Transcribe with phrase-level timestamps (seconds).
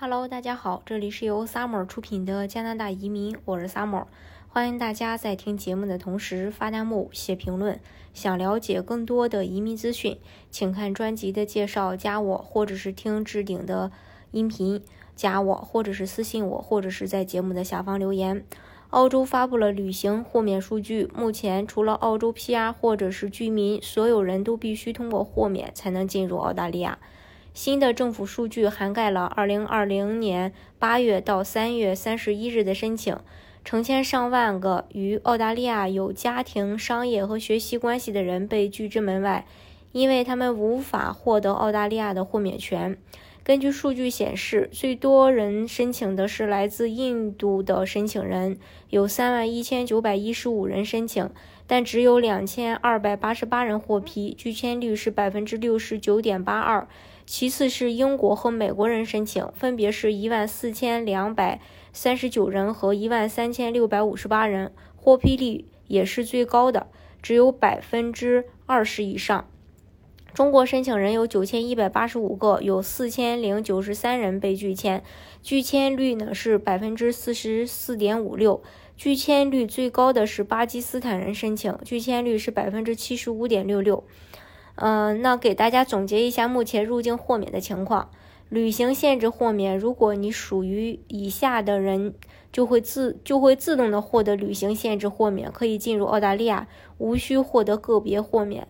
[0.00, 4.04] Hello，大家好，这里是由 Summer 出品的加拿大移民，我是 Summer，
[4.46, 7.80] 欢迎大家在听节目的同时发弹幕、写评论。
[8.14, 10.16] 想了解更多的移民资讯，
[10.52, 13.90] 请看专辑的介绍，加我，或者是听置顶的
[14.30, 14.80] 音频，
[15.16, 18.44] 加我，或者是私信我，或者是在节目的下方留言。
[18.90, 27.00] 澳洲发布了旅行豁免数据，目前除了澳洲 PR 或者是居民，所有人都必须通过豁免才能进入澳大利亚。
[27.58, 33.16] 新的政府数据涵盖了2020年8月到3月31日的申请，
[33.64, 39.44] 成千上万个与澳大利亚有家庭、商业和学习关系的人被拒之门外，
[39.90, 42.96] 因为他们无法获得澳大利亚的豁免权。
[43.42, 48.56] 根据数据显示，最多人申请的是来自印度的申请人，
[48.90, 51.28] 有3万1915人申请，
[51.66, 56.84] 但只有2288人获批，拒签率是69.82%。
[57.28, 61.60] 其次是英国和美国人申请，分别是一万四千两百
[61.92, 66.86] 三十九人和一万三千六百五十八人，获批率也是最高的，
[67.20, 69.46] 只有百分之二十以上。
[70.32, 75.04] 中国申请人有九千一百八十五个，有四千零九十三人被拒签，
[75.42, 78.62] 拒签率呢是百分之四十四点五六。
[78.96, 84.02] 拒签率最高的是巴基斯坦人申请，拒签率是百分之七十五点六六。
[84.80, 88.10] 嗯，那给大家总结一下目前入境豁免的情况。
[88.48, 92.14] 旅行限制豁免，如果你属于以下的人，
[92.52, 96.68] 就会自就会自动的获得旅行限制豁免，可以进入澳大利亚，
[96.98, 98.68] 无需获得个别豁免。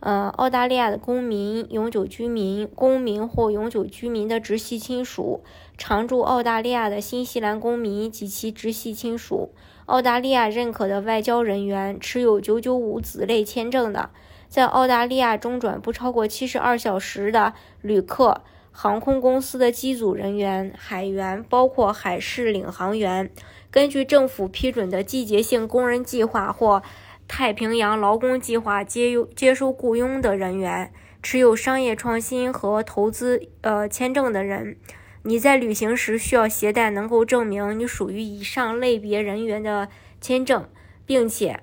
[0.00, 5.40] 呃，澳大利亚的公民、永久居民、公民或永久居民的直系亲属、
[5.76, 9.50] 常驻澳大利亚的新西兰公民及其直系亲属、
[9.86, 14.10] 澳大利亚认可的外交人员、持有995子类签证的。
[14.48, 23.30] 在澳大利亚中转不超过七十二小时的旅客，航空公司的机组人员、海员，包括海事领航员，
[23.70, 26.82] 根据政府批准的季节性工人计划或
[27.28, 30.90] 太平洋劳工计划接接收雇佣的人员，
[31.22, 34.78] 持有商业创新和投资呃签证的人，
[35.24, 39.88] 你在旅行时需要携带能够证明你属于以上类别人员的
[40.22, 40.66] 签证，
[41.04, 41.60] 并且。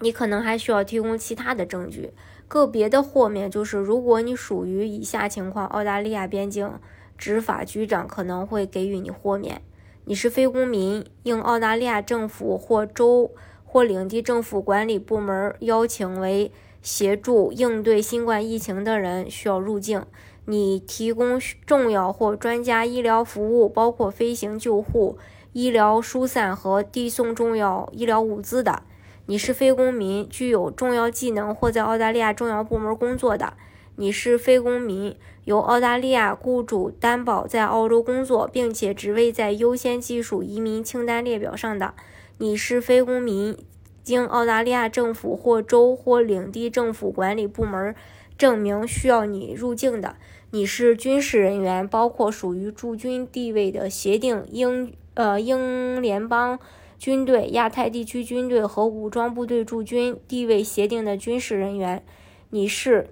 [0.00, 2.12] 你可能还需要提供其他的证据。
[2.48, 6.78] 个别的豁免就是，如果你属于以下情况，澳大利亚边境
[7.18, 9.62] 执法局长可能会给予你豁免：
[10.04, 13.32] 你是非公民，应澳大利亚政府或州
[13.64, 20.04] 或领地政府管理部门邀请为协助应对新冠疫情的人，需要入境。
[20.44, 25.18] 你提供重要或专家医疗服务，包括飞行救护、
[25.52, 28.84] 医疗疏散和递送重要医疗物资的。
[29.28, 33.54] 你是非公民，具有重要技能或在澳大利亚重要部门工作的；
[33.96, 41.94] 你是非公民，由澳大利亚雇主担保在澳洲工作，并且职位在优先技术移民清单列表上的；
[42.38, 43.56] 你是非公民，
[44.04, 47.96] 经澳大利亚政府或州或领地政府管理部门
[48.38, 50.10] 证明需要你入境的；
[50.52, 56.60] 你是军事人员，包括属于驻军地位的协定英呃英联邦。
[56.98, 62.02] 军队、亚太地区军队和武装部队驻军地位协定的军事人员，
[62.50, 63.10] 你是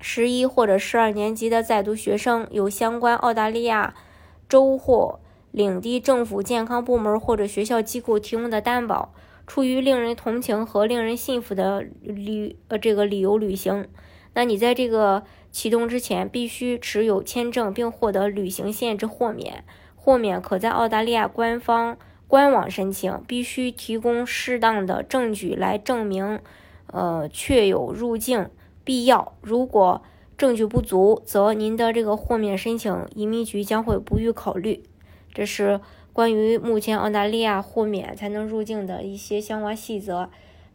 [0.00, 3.94] 十一或者十二年级的在读学生，有相关澳大利亚
[4.48, 5.20] 州或
[5.50, 9.14] 领地政府健康部门或者学校机构提供的担保，
[9.46, 13.88] 出于令人同情和令人信服的理呃这个理由旅行，
[14.34, 19.64] 那你在这个启动之前必须持有签证并获得旅行限制豁免，
[19.94, 21.96] 豁免可在澳大利亚官方。
[22.34, 26.40] 官网申请必须提供适当的证据来证明，
[26.88, 28.50] 呃，确有入境
[28.82, 29.34] 必要。
[29.40, 30.02] 如果
[30.36, 34.82] 证据不足，则您的这个豁免申请移民局将会不予考虑。
[35.32, 35.80] 这是
[36.12, 40.28] 关于目前澳大利亚豁免才能入境的一些相关细则。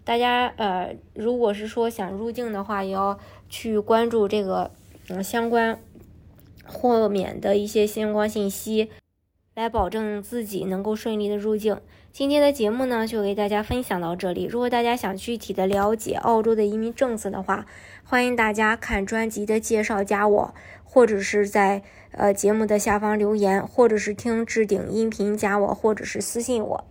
[0.05, 3.19] 大家呃，如果是说想入境的话，也要
[3.49, 4.71] 去关注这个
[5.09, 5.77] 嗯相关
[6.65, 8.89] 豁免的一些相关信息。
[9.59, 11.81] 来保证自己能够顺利的入境。
[12.13, 14.45] 今天的节目呢，就给大家分享到这里。
[14.45, 17.65] 如果大家想具体的了解澳洲的移民政策的话，
[18.05, 20.53] 欢迎大家看专辑的介绍，加我，
[20.85, 26.85] 或者是在呃节目的下方留言，或者是听置顶音频加我，或者是私信我。